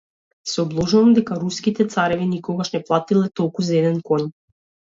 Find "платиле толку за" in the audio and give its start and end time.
2.89-3.81